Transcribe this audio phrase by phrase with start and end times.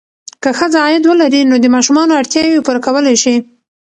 [0.43, 3.35] که ښځه عاید ولري، نو د ماشومانو اړتیاوې پوره کولی شي.